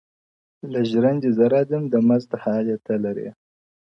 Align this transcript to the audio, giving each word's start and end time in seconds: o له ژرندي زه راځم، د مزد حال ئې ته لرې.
o 0.61 0.65
له 0.73 0.81
ژرندي 0.89 1.29
زه 1.37 1.45
راځم، 1.53 1.83
د 1.89 1.95
مزد 2.07 2.31
حال 2.43 2.65
ئې 2.71 2.77
ته 2.85 2.93
لرې. 3.03 3.29